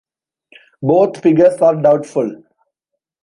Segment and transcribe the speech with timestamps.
[0.81, 2.43] Both figures are doubtful.